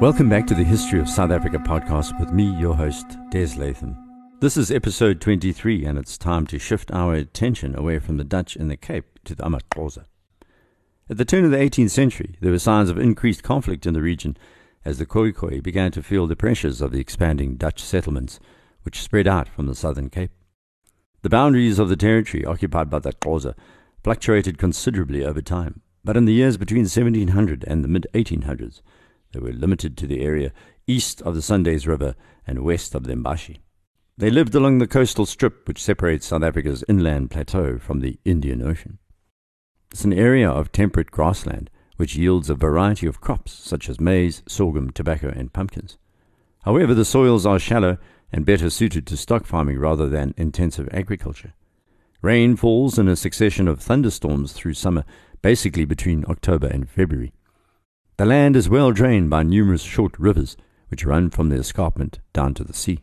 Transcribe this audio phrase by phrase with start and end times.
[0.00, 3.96] Welcome back to the History of South Africa podcast with me, your host, Des Latham.
[4.40, 8.56] This is episode 23, and it's time to shift our attention away from the Dutch
[8.56, 10.04] in the Cape to the amaXhosa.
[11.08, 14.02] At the turn of the 18th century, there were signs of increased conflict in the
[14.02, 14.36] region
[14.84, 18.38] as the Khoikhoi began to feel the pressures of the expanding Dutch settlements,
[18.82, 20.30] which spread out from the southern Cape.
[21.22, 23.54] The boundaries of the territory occupied by the Xhosa
[24.04, 28.80] fluctuated considerably over time, but in the years between 1700 and the mid 1800s,
[29.32, 30.52] they were limited to the area
[30.86, 32.14] east of the Sundays River
[32.46, 33.58] and west of the Mbashe.
[34.16, 38.62] They lived along the coastal strip which separates South Africa's inland plateau from the Indian
[38.62, 38.98] Ocean.
[39.90, 44.44] It's an area of temperate grassland which yields a variety of crops such as maize,
[44.46, 45.98] sorghum, tobacco, and pumpkins.
[46.62, 47.98] However, the soils are shallow
[48.30, 51.54] and better suited to stock farming rather than intensive agriculture.
[52.22, 55.04] Rain falls in a succession of thunderstorms through summer,
[55.42, 57.32] basically between October and February.
[58.16, 60.56] The land is well drained by numerous short rivers
[60.88, 63.00] which run from the escarpment down to the sea.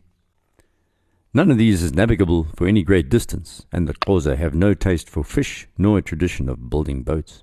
[1.32, 5.10] None of these is navigable for any great distance, and the Xhosa have no taste
[5.10, 7.42] for fish nor a tradition of building boats.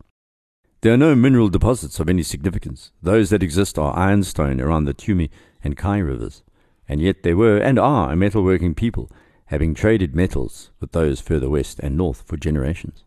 [0.81, 2.91] There are no mineral deposits of any significance.
[3.03, 5.29] Those that exist are ironstone around the Tyhume
[5.63, 6.41] and Kei rivers,
[6.87, 9.11] and yet they were and are a metalworking people,
[9.45, 13.03] having traded metals with those further west and north for generations.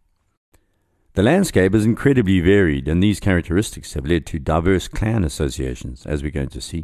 [1.14, 6.24] The landscape is incredibly varied, and these characteristics have led to diverse clan associations, as
[6.24, 6.82] we're going to see.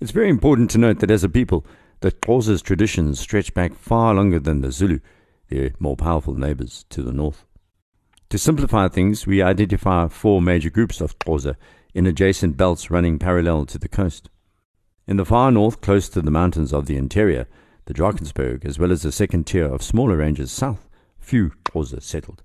[0.00, 1.66] It's very important to note that as a people,
[1.98, 5.00] the Xhosa's traditions stretch back far longer than the Zulu,
[5.48, 7.44] their more powerful neighbors to the north.
[8.30, 11.56] To simplify things, we identify four major groups of Xhosa
[11.94, 14.30] in adjacent belts running parallel to the coast.
[15.08, 17.48] In the far north, close to the mountains of the interior,
[17.86, 22.44] the Drakensberg, as well as a second tier of smaller ranges south, few Xhosa settled.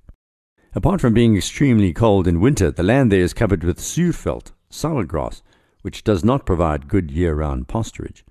[0.76, 5.04] Apart from being extremely cold in winter, the land there is covered with zuurveld, sour
[5.04, 5.44] grass,
[5.84, 8.24] which does not provide good year-round pasturage.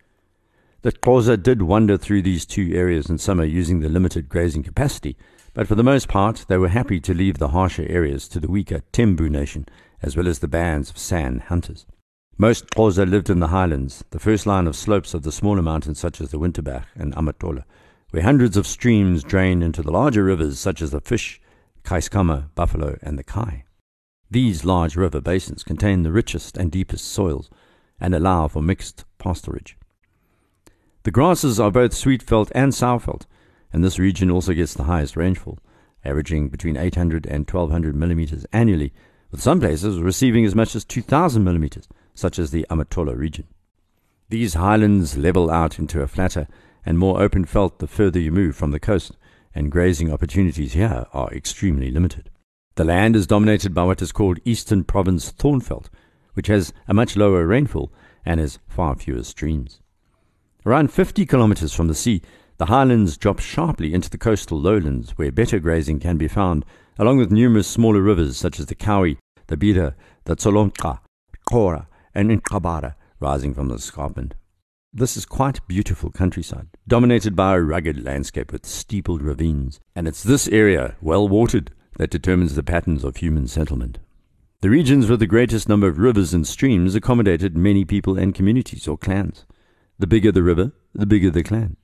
[0.80, 5.16] The Xhosa did wander through these two areas in summer using the limited grazing capacity,
[5.54, 8.50] but for the most part they were happy to leave the harsher areas to the
[8.50, 9.69] weaker Tembu nation,
[10.03, 11.86] as well as the bands of San hunters.
[12.38, 16.00] Most Xhosa lived in the highlands, the first line of slopes of the smaller mountains
[16.00, 17.62] such as the Winterberg and Amatola,
[18.10, 21.41] where hundreds of streams drain into the larger rivers such as the Fish,
[21.84, 23.65] Keiskamma, Buffalo, and the Kei.
[24.31, 27.50] These large river basins contain the richest and deepest soils
[28.00, 29.75] and allow for mixed pasturage.
[31.04, 33.26] The grasses are both sweetveld and sourveld,
[33.72, 35.59] and this region also gets the highest rainfall,
[36.04, 38.92] averaging between 800 and 1200 millimeters annually,
[39.31, 43.47] with some places receiving as much as 2000 millimeters, such as the Amatola region.
[44.28, 46.47] These highlands level out into a flatter
[46.87, 49.16] and more open veld the further you move from the coast,
[49.54, 52.30] and grazing opportunities here are extremely limited.
[52.74, 55.86] The land is dominated by what is called Eastern Province Thornveld,
[56.34, 57.92] which has a much lower rainfall
[58.24, 59.80] and has far fewer streams.
[60.64, 62.22] Around 50 kilometers from the sea,
[62.56, 66.64] the highlands drop sharply into the coastal lowlands where better grazing can be found,
[66.98, 69.18] along with numerous smaller rivers such as the Kawi,
[69.48, 71.00] the Bida, the Tsolomqa,
[71.50, 74.34] Khora, and Inqabara rising from the escarpment.
[74.94, 80.22] This is quite beautiful countryside, dominated by a rugged landscape with steepled ravines, and it's
[80.22, 84.00] this area, well watered, that determines the patterns of human settlement.
[84.60, 88.86] The regions with the greatest number of rivers and streams accommodated many people and communities
[88.86, 89.47] or clans.
[89.98, 91.78] The bigger the river, the bigger the clan.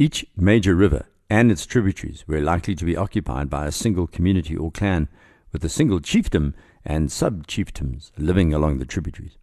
[0.00, 4.56] Each major river and its tributaries were likely to be occupied by a single community
[4.56, 5.06] or clan,
[5.52, 6.54] with a single chiefdom
[6.84, 9.38] and sub chiefdoms living along the tributaries.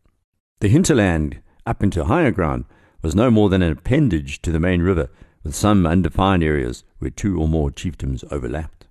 [0.59, 2.66] The hinterland, up into higher ground,
[3.06, 5.12] was no more than an appendage to the main river,
[5.44, 8.88] with some undefined areas where two or more chiefdoms overlapped.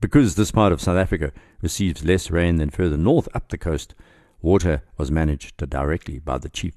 [0.00, 3.94] Because this part of South Africa receives less rain than further north up the coast,
[4.40, 6.76] water was managed directly by the chief.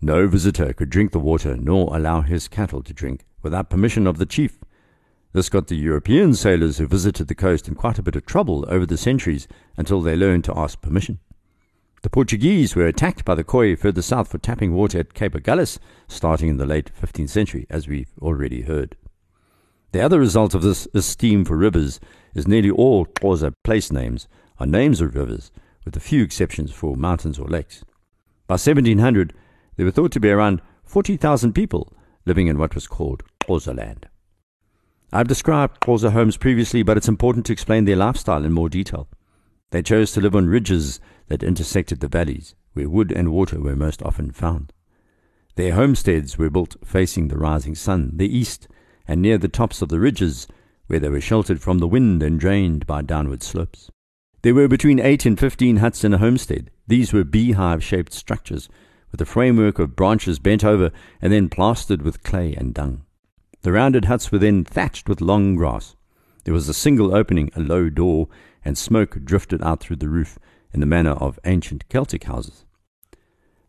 [0.00, 4.16] No visitor could drink the water nor allow his cattle to drink without permission of
[4.16, 4.56] the chief.
[5.34, 8.64] This got the European sailors who visited the coast in quite a bit of trouble
[8.68, 9.46] over the centuries
[9.76, 11.18] until they learned to ask permission.
[12.02, 15.78] The Portuguese were attacked by the Khoi further south for tapping water at Cape Agulhas,
[16.08, 18.96] starting in the late 15th century, as we've already heard.
[19.92, 22.00] The other result of this esteem for rivers
[22.34, 25.52] is nearly all Xhosa place names are names of rivers,
[25.84, 27.84] with a few exceptions for mountains or lakes.
[28.46, 29.34] By 1700,
[29.76, 31.92] there were thought to be around 40,000 people
[32.24, 34.08] living in what was called Xhosa land.
[35.12, 39.06] I've described Xhosa homes previously, but it's important to explain their lifestyle in more detail.
[39.70, 40.98] They chose to live on ridges
[41.30, 44.72] that intersected the valleys, where wood and water were most often found.
[45.54, 48.68] Their homesteads were built facing the rising sun, the east,
[49.06, 50.46] and near the tops of the ridges,
[50.88, 53.90] where they were sheltered from the wind and drained by downward slopes.
[54.42, 56.70] There were between 8 and 15 huts in a homestead.
[56.88, 58.68] These were beehive shaped structures
[59.12, 60.90] with a framework of branches bent over
[61.22, 63.02] and then plastered with clay and dung.
[63.62, 65.94] The rounded huts were then thatched with long grass.
[66.44, 68.28] There was a single opening, a low door,
[68.64, 70.38] and smoke drifted out through the roof
[70.72, 72.64] in the manner of ancient Celtic houses.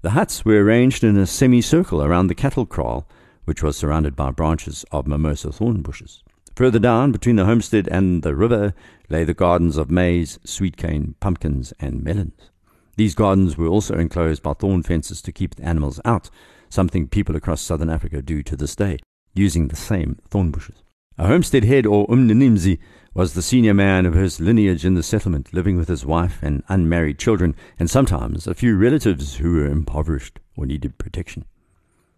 [0.01, 3.07] The huts were arranged in a semicircle around the cattle kraal,
[3.45, 6.23] which was surrounded by branches of mimosa thorn bushes.
[6.55, 8.73] Further down, between the homestead and the river,
[9.09, 12.51] lay the gardens of maize, sweet cane, pumpkins, and melons.
[12.97, 16.29] These gardens were also enclosed by thorn fences to keep the animals out,
[16.69, 18.99] something people across southern Africa do to this day,
[19.33, 20.83] using the same thorn bushes.
[21.21, 22.79] A homestead head or umninimzi
[23.13, 26.63] was the senior man of his lineage in the settlement, living with his wife and
[26.67, 31.45] unmarried children, and sometimes a few relatives who were impoverished or needed protection.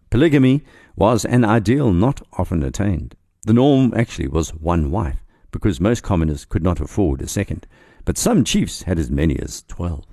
[0.08, 0.64] Polygamy
[0.96, 3.14] was an ideal not often attained.
[3.42, 7.66] The norm actually was one wife, because most commoners could not afford a second,
[8.06, 10.06] but some chiefs had as many as twelve.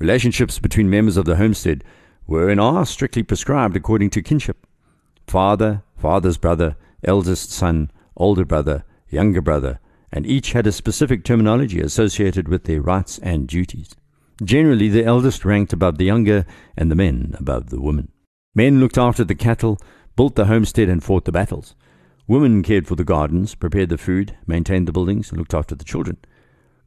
[0.00, 1.84] Relationships between members of the homestead
[2.26, 4.66] were and are strictly prescribed according to kinship.
[5.28, 6.74] Father, father's brother,
[7.04, 9.80] eldest son, older brother, younger brother,
[10.12, 13.94] and each had a specific terminology associated with their rights and duties.
[14.42, 18.10] Generally, the eldest ranked above the younger, and the men above the women.
[18.54, 19.78] Men looked after the cattle,
[20.16, 21.74] built the homestead, and fought the battles.
[22.26, 25.84] Women cared for the gardens, prepared the food, maintained the buildings, and looked after the
[25.84, 26.16] children.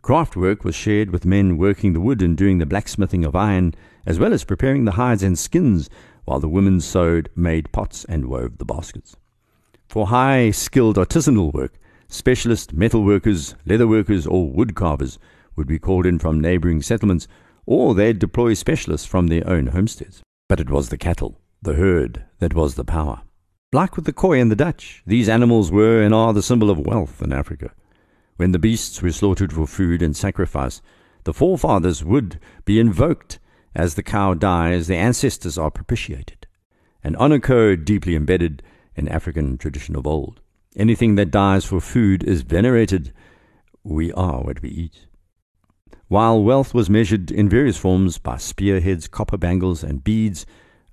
[0.01, 3.73] Craft work was shared with men working the wood and doing the blacksmithing of iron,
[4.05, 5.89] as well as preparing the hides and skins,
[6.25, 9.15] while the women sewed, made pots, and wove the baskets.
[9.93, 15.19] For high skilled artisanal work, specialist metal workers, leather workers, or wood carvers
[15.55, 17.27] would be called in from neighboring settlements,
[17.67, 20.23] or they'd deploy specialists from their own homesteads.
[20.49, 23.21] But it was the cattle, the herd, that was the power.
[23.71, 26.79] Like with the Khoi and the Dutch, these animals were and are the symbol of
[26.79, 27.71] wealth in Africa.
[28.37, 30.81] When the beasts were slaughtered for food and sacrifice,
[31.23, 33.37] the forefathers would be invoked.
[33.75, 36.47] As the cow dies, the ancestors are propitiated.
[37.03, 38.63] An honor code deeply embedded
[38.95, 40.41] in African tradition of old.
[40.75, 43.13] Anything that dies for food is venerated.
[43.83, 45.07] We are what we eat.
[46.07, 50.45] While wealth was measured in various forms by spearheads, copper bangles, and beads,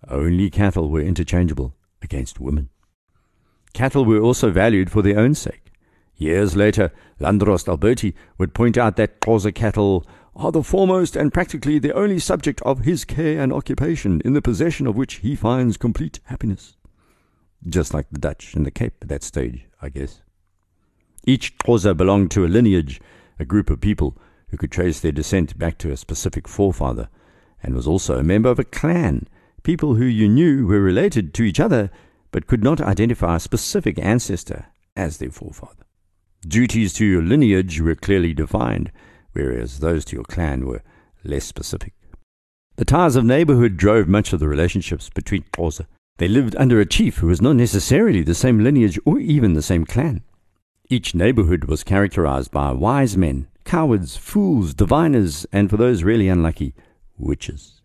[0.09, 2.71] only cattle were interchangeable against women.
[3.73, 5.73] Cattle were also valued for their own sake.
[6.17, 10.07] Years later, Landdrost Alberti would point out that Xhosa cattle
[10.37, 14.43] are the foremost and practically the only subject of his care and occupation, in the
[14.43, 16.77] possession of which he finds complete happiness.
[17.67, 20.23] Just like the Dutch in the Cape at that stage, I guess.
[21.27, 23.01] Each Xhosa belonged to a lineage,
[23.39, 24.17] a group of people
[24.49, 27.09] who could trace their descent back to a specific forefather,
[27.63, 29.29] and was also a member of a clan,
[29.63, 31.91] people who you knew were related to each other
[32.33, 34.67] but could not identify a specific ancestor
[34.97, 35.85] as their forefather.
[36.47, 38.91] Duties to your lineage were clearly defined,
[39.33, 40.83] whereas those to your clan were
[41.25, 41.93] less specific.
[42.77, 45.87] The ties of neighborhood drove much of the relationships between Xhosa.
[46.21, 49.63] They lived under a chief who was not necessarily the same lineage or even the
[49.63, 50.23] same clan.
[50.91, 56.75] Each neighborhood was characterized by wise men, cowards, fools, diviners, and for those really unlucky,
[57.17, 57.81] witches.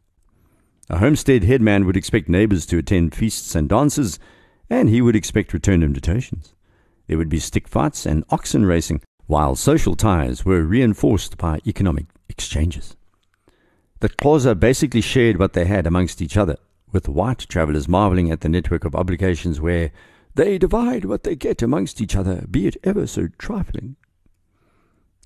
[0.89, 4.19] A homestead headman would expect neighbors to attend feasts and dances,
[4.69, 6.53] and he would expect return invitations.
[7.07, 12.07] There would be stick fights and oxen racing, while social ties were reinforced by economic
[12.27, 12.97] exchanges.
[14.01, 16.57] The Xhosa basically shared what they had amongst each other,
[16.95, 19.91] with white travellers marvelling at the network of obligations where
[20.35, 23.97] they divide what they get amongst each other, be it ever so trifling.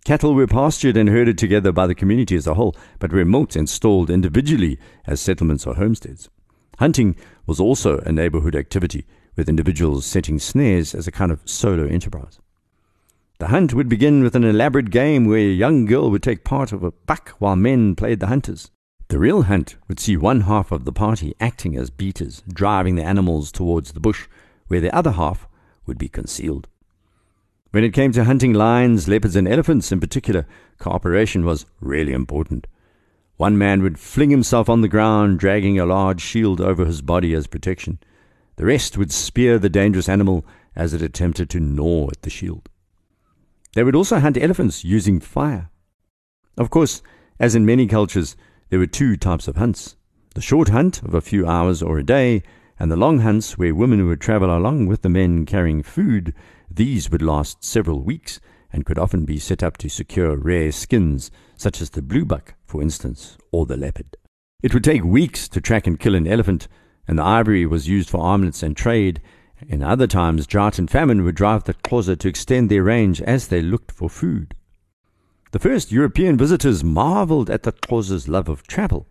[0.04, 3.56] Cattle were pastured and herded together by the community as a whole, but were milked
[3.56, 6.28] and stalled individually as settlements or homesteads.
[6.80, 11.86] Hunting was also a neighborhood activity, with individuals setting snares as a kind of solo
[11.86, 12.40] enterprise.
[13.38, 16.72] The hunt would begin with an elaborate game where a young girl would take part
[16.72, 18.72] of a buck while men played the hunters.
[19.10, 23.04] The real hunt would see one half of the party acting as beaters, driving the
[23.04, 24.28] animals towards the bush,
[24.68, 25.48] where the other half
[25.88, 26.68] would be concealed.
[27.72, 30.46] When it came to hunting lions, leopards, and elephants in particular,
[30.78, 32.68] cooperation was really important.
[33.38, 37.34] One man would fling himself on the ground, dragging a large shield over his body
[37.34, 37.98] as protection.
[38.58, 42.70] The rest would spear the dangerous animal as it attempted to gnaw at the shield.
[43.74, 45.72] They would also hunt elephants using fire.
[46.58, 47.02] Of course,
[47.40, 48.36] as in many cultures,
[48.70, 49.96] there were two types of hunts
[50.36, 52.44] the short hunt of a few hours or a day,
[52.80, 56.34] and the long hunts where women would travel along with the men carrying food
[56.72, 58.40] these would last several weeks
[58.72, 62.82] and could often be set up to secure rare skins, such as the bluebuck, for
[62.82, 64.16] instance, or the leopard.
[64.62, 66.68] It would take weeks to track and kill an elephant,
[67.08, 69.20] and the ivory was used for armlets and trade.
[69.68, 73.48] In other times, drought and famine would drive the Xhosa to extend their range as
[73.48, 74.54] they looked for food.
[75.52, 79.08] The first European visitors marveled at the Xhosa's love of travel.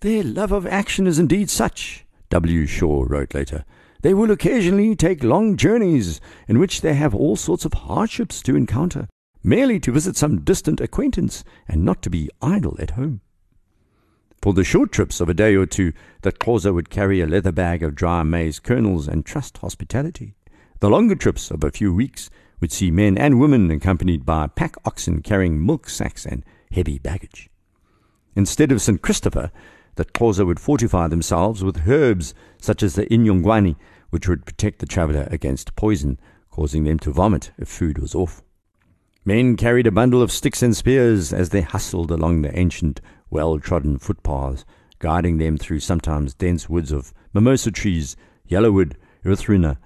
[0.00, 2.64] Their love of action is indeed such, W.
[2.64, 3.66] Shaw wrote later.
[4.00, 8.56] They will occasionally take long journeys in which they have all sorts of hardships to
[8.56, 9.06] encounter,
[9.42, 13.20] merely to visit some distant acquaintance and not to be idle at home.
[14.40, 17.52] For the short trips of a day or two, the Xhosa would carry a leather
[17.52, 20.36] bag of dry maize kernels and trust hospitality.
[20.80, 22.30] The longer trips of a few weeks
[22.60, 27.50] would see men and women accompanied by pack oxen carrying milk sacks and heavy baggage.
[28.36, 29.00] Instead of St.
[29.00, 29.50] Christopher,
[29.96, 33.76] the Xhosa would fortify themselves with herbs such as the inyongwani,
[34.10, 36.18] which would protect the traveller against poison,
[36.50, 38.42] causing them to vomit if food was off.
[39.24, 43.58] Men carried a bundle of sticks and spears as they hustled along the ancient, well
[43.58, 44.64] trodden footpaths,
[44.98, 48.16] guiding them through sometimes dense woods of mimosa trees,
[48.48, 48.94] yellowwood,
[49.24, 49.78] erythrina,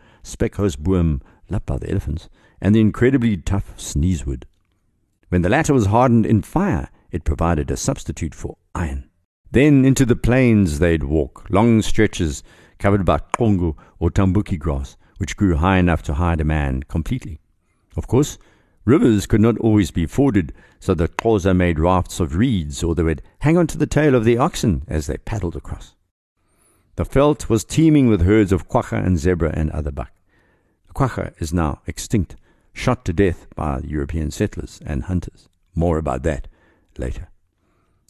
[0.78, 2.28] boom, left by the elephants,
[2.60, 4.44] and the incredibly tough sneezewood.
[5.28, 9.08] When the latter was hardened in fire, it provided a substitute for iron.
[9.50, 12.42] Then into the plains they'd walk, long stretches
[12.78, 17.40] covered by kongo or tambuki grass, which grew high enough to hide a man completely.
[17.96, 18.38] Of course,
[18.84, 23.02] rivers could not always be forded, so the Xhosa made rafts of reeds, or they
[23.02, 25.94] would hang on to the tail of the oxen as they paddled across.
[26.96, 30.12] The veld was teeming with herds of quagga and zebra and other buck.
[30.88, 32.36] The quagga is now extinct,
[32.78, 35.48] shot to death by European settlers and hunters.
[35.74, 36.48] More about that
[36.96, 37.28] later.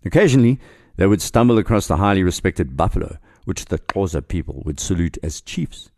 [0.04, 0.60] Occasionally,
[0.96, 5.40] they would stumble across the highly respected buffalo, which the Xhosa people would salute as
[5.40, 5.90] chiefs.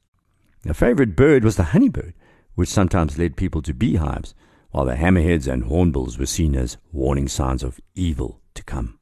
[0.63, 2.15] Their favorite bird was the honeybird,
[2.55, 4.35] which sometimes led people to beehives,
[4.71, 8.99] while the hammerheads and hornbills were seen as warning signs of evil to come.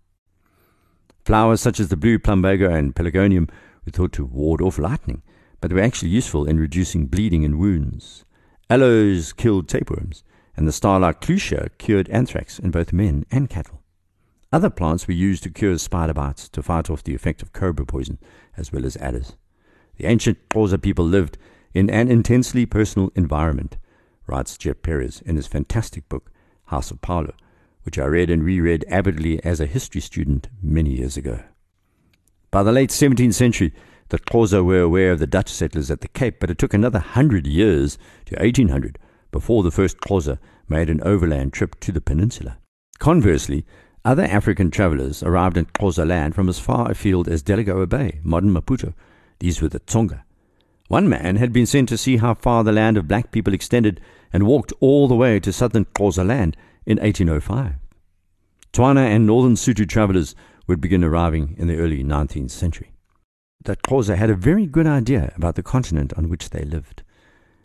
[1.24, 3.50] Flowers such as the blue plumbago and pelargonium
[3.84, 5.22] were thought to ward off lightning,
[5.60, 8.24] but were actually useful in reducing bleeding and wounds.
[8.70, 10.22] Aloes killed tapeworms,
[10.54, 13.82] and the starlight clusia cured anthrax in both men and cattle.
[14.52, 17.86] Other plants were used to cure spider bites to fight off the effect of cobra
[17.86, 18.18] poison,
[18.58, 19.36] as well as adders.
[19.96, 21.38] The ancient Xhosa people lived
[21.72, 23.78] in an intensely personal environment,
[24.26, 26.30] writes Jeff Peires in his fantastic book,
[26.66, 27.32] House of Phalo,
[27.84, 31.40] which I read and reread avidly as a history student many years ago.
[32.50, 33.72] By the late 17th century,
[34.10, 36.98] the Xhosa were aware of the Dutch settlers at the Cape, but it took another
[36.98, 38.98] hundred years to 1800
[39.30, 40.38] before the first Xhosa
[40.68, 42.58] made an overland trip to the peninsula.
[42.98, 43.64] Conversely,
[44.04, 48.52] other African travelers arrived in Xhosa land from as far afield as Delagoa Bay, modern
[48.52, 48.94] Maputo.
[49.40, 50.22] These were the Tsonga.
[50.88, 54.00] One man had been sent to see how far the land of black people extended
[54.32, 57.74] and walked all the way to southern Xhosa land in 1805.
[58.72, 60.34] Tswana and northern Sotho travelers
[60.66, 62.92] would begin arriving in the early 19th century.
[63.62, 67.02] The Xhosa had a very good idea about the continent on which they lived.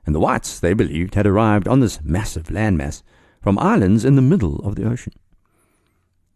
[0.05, 3.03] And the whites, they believed, had arrived on this massive landmass
[3.41, 5.13] from islands in the middle of the ocean.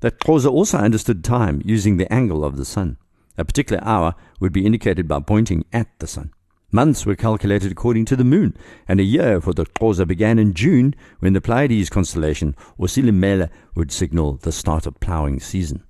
[0.02, 2.98] That Xhosa also understood time using the angle of the sun.
[3.38, 6.32] A particular hour would be indicated by pointing at the sun.
[6.72, 8.56] Months were calculated according to the moon,
[8.88, 13.50] and a year for the Xhosa began in June when the Pleiades constellation, or Silimela,
[13.74, 15.84] would signal the start of ploughing season.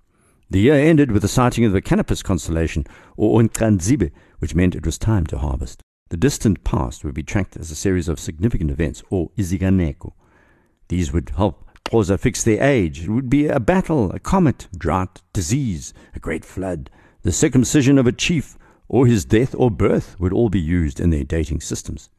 [0.49, 2.85] The year ended with the sighting of the Canopus constellation,
[3.17, 5.81] or Onkanzibe, which meant it was time to harvest.
[6.09, 10.13] The distant past would be tracked as a series of significant events, or iziganeko.
[10.87, 13.03] These would help Xhosa fix their age.
[13.03, 16.89] It would be a battle, a comet, drought, disease, a great flood,
[17.23, 21.09] the circumcision of a chief, or his death or birth would all be used in
[21.09, 22.09] their dating systems.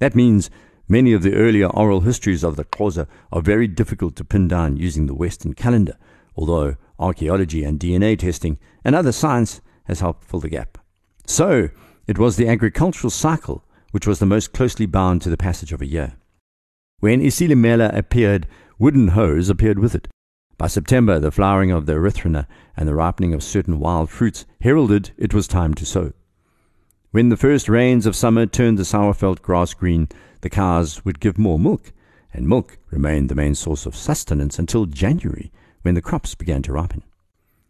[0.00, 0.50] That means
[0.86, 4.76] many of the earlier oral histories of the Xhosa are very difficult to pin down
[4.76, 5.96] using the Western calendar,
[6.36, 10.78] although archaeology and DNA testing and other science has helped fill the gap.
[11.26, 11.70] So,
[12.06, 15.80] it was the agricultural cycle which was the most closely bound to the passage of
[15.80, 16.14] a year.
[16.98, 20.08] When Isilimela appeared, wooden hoes appeared with it.
[20.58, 22.46] By September, the flowering of the erythrina
[22.76, 26.12] and the ripening of certain wild fruits heralded it was time to sow.
[27.12, 30.08] When the first rains of summer turned the sourveld grass green,
[30.40, 31.92] the cows would give more milk,
[32.32, 35.52] and milk remained the main source of sustenance until January,
[35.84, 37.02] when the crops began to ripen.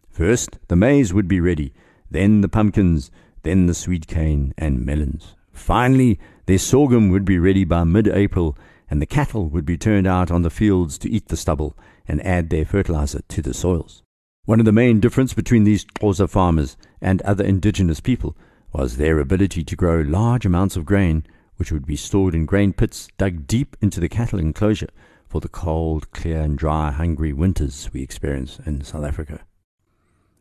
[0.09, 1.75] First, the maize would be ready,
[2.09, 3.11] then the pumpkins,
[3.43, 5.35] then the sweet cane and melons.
[5.53, 8.57] Finally, their sorghum would be ready by mid April,
[8.89, 12.25] and the cattle would be turned out on the fields to eat the stubble and
[12.25, 14.05] add their fertilizer to the soils.
[14.45, 18.37] One of the main differences between these Xhosa farmers and other indigenous people
[18.73, 22.73] was their ability to grow large amounts of grain, which would be stored in grain
[22.73, 24.91] pits dug deep into the cattle enclosure
[25.35, 29.41] for the cold, clear, and dry, hungry winters we experience in South Africa.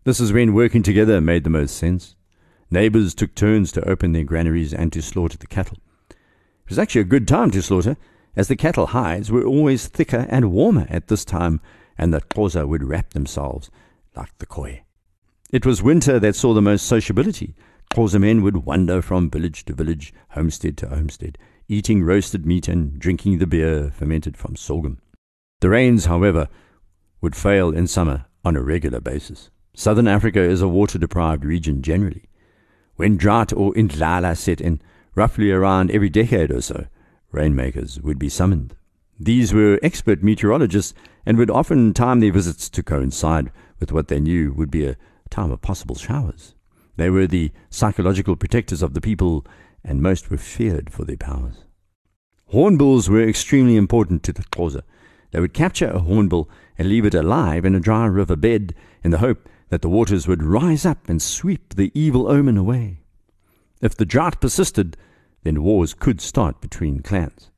[0.03, 2.15] This is when working together made the most sense.
[2.69, 5.79] Neighbors took turns to open their granaries and to slaughter the cattle.
[6.11, 7.97] It was actually a good time to slaughter,
[8.35, 11.59] as the cattle hides were always thicker and warmer at this time,
[11.97, 13.71] and the Xhosa would wrap themselves
[14.15, 14.83] like the Khoi.
[15.51, 17.55] It was winter that saw the most sociability.
[17.95, 22.99] Xhosa men would wander from village to village, homestead to homestead, eating roasted meat and
[22.99, 24.99] drinking the beer fermented from sorghum.
[25.61, 26.49] The rains, however,
[27.21, 29.49] would fail in summer on a regular basis.
[29.73, 32.25] Southern Africa is a water deprived region generally.
[32.95, 34.81] When drought or indlala set in,
[35.15, 36.85] roughly around every decade or so,
[37.31, 38.75] rainmakers would be summoned.
[39.19, 40.93] These were expert meteorologists
[41.25, 44.97] and would often time their visits to coincide with what they knew would be a
[45.29, 46.55] time of possible showers.
[46.97, 49.45] They were the psychological protectors of the people,
[49.83, 51.63] and most were feared for their powers.
[52.47, 54.83] Hornbills were extremely important to the Xhosa.
[55.31, 59.11] They would capture a hornbill and leave it alive in a dry river bed in
[59.11, 62.99] the hope that the waters would rise up and sweep the evil omen away.
[63.81, 64.95] If the drought persisted,
[65.43, 67.49] then wars could start between clans.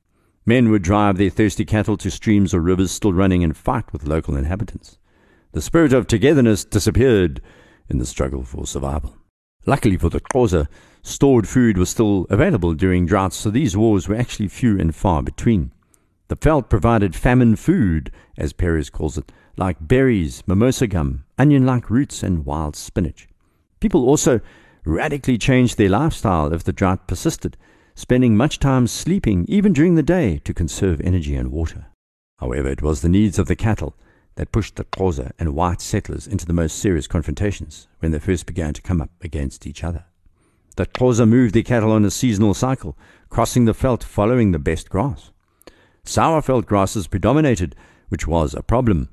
[0.46, 4.08] Men would drive their thirsty cattle to streams or rivers still running and fight with
[4.08, 4.98] local inhabitants.
[5.52, 7.42] The spirit of togetherness disappeared
[7.90, 9.18] in the struggle for survival.
[9.66, 10.68] Luckily for the Xhosa,
[11.02, 15.24] stored food was still available during droughts, so these wars were actually few and far
[15.24, 15.72] between.
[16.28, 21.90] The veld provided famine food, as Peires calls it, like berries, mimosa gum, onion like
[21.90, 23.28] roots, and wild spinach.
[23.80, 24.40] People also
[24.86, 27.58] radically changed their lifestyle if the drought persisted,
[27.96, 31.88] spending much time sleeping even during the day to conserve energy and water.
[32.40, 33.96] However, it was the needs of the cattle
[34.36, 38.46] that pushed the Xhosa and white settlers into the most serious confrontations when they first
[38.46, 40.06] began to come up against each other.
[40.76, 42.98] The Xhosa moved their cattle on a seasonal cycle,
[43.30, 45.32] crossing the veld following the best grass.
[46.04, 47.76] Sour veld grasses predominated,
[48.10, 49.10] which was a problem.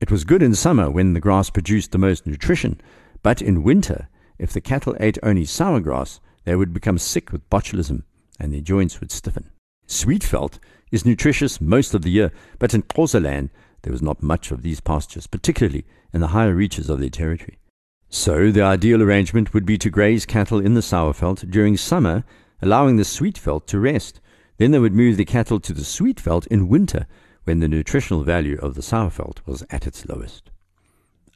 [0.00, 2.80] It was good in summer when the grass produced the most nutrition,
[3.22, 7.48] but in winter, if the cattle ate only sour grass, they would become sick with
[7.50, 8.04] botulism
[8.38, 9.50] and their joints would stiffen.
[9.86, 10.58] Sweet veld
[10.90, 13.50] is nutritious most of the year, but in Xhosa land
[13.82, 17.58] there was not much of these pastures, particularly in the higher reaches of their territory.
[18.08, 22.24] So the ideal arrangement would be to graze cattle in the sour veld during summer,
[22.60, 24.20] allowing the sweet veld to rest.
[24.58, 27.06] Then they would move the cattle to the sweet veld in winter,
[27.44, 30.50] when the nutritional value of the sour veld was at its lowest.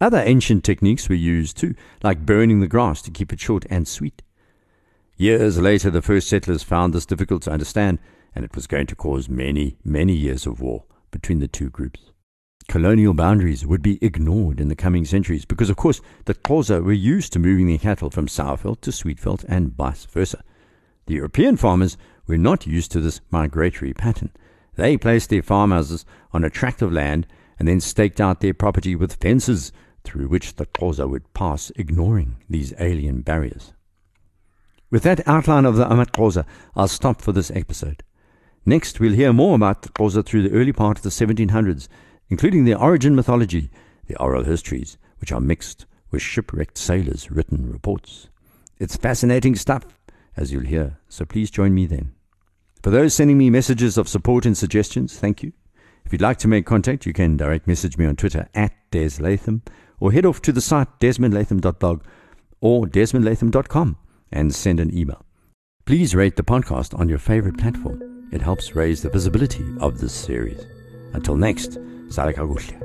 [0.00, 3.88] Other ancient techniques were used too, like burning the grass to keep it short and
[3.88, 4.22] sweet.
[5.16, 7.98] Years later, the first settlers found this difficult to understand,
[8.34, 12.12] and it was going to cause many, many years of war between the two groups.
[12.68, 16.92] Colonial boundaries would be ignored in the coming centuries because, of course, the Xhosa were
[16.92, 20.42] used to moving their cattle from sourveld to sweetveld and vice versa.
[21.06, 24.30] The European farmers were not used to this migratory pattern.
[24.74, 27.26] They placed their farmhouses on a tract of land
[27.58, 29.72] and then staked out their property with fences
[30.04, 33.72] through which the Xhosa would pass, ignoring these alien barriers.
[34.90, 36.16] With that outline of the Amat
[36.74, 38.02] I'll stop for this episode.
[38.64, 41.88] Next, we'll hear more about the Xhosa through the early part of the 1700s,
[42.28, 43.70] including the origin mythology,
[44.06, 48.28] the oral histories, which are mixed with shipwrecked sailors' written reports.
[48.78, 49.84] It's fascinating stuff,
[50.36, 52.12] as you'll hear, so please join me then.
[52.82, 55.52] For those sending me messages of support and suggestions, thank you.
[56.04, 59.20] If you'd like to make contact, you can direct message me on Twitter at Des
[59.20, 59.62] Latham
[59.98, 62.04] or head off to the site desmondlatham.blog
[62.60, 63.96] or desmondlatham.com
[64.30, 65.24] and send an email.
[65.84, 68.28] Please rate the podcast on your favorite platform.
[68.32, 70.64] It helps raise the visibility of this series.
[71.12, 72.78] Until next, Sale Cagulla.